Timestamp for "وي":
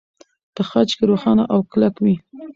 2.03-2.15